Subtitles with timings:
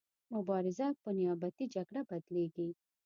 [0.33, 2.69] مبارزه په نیابتي جګړه بدلیږي.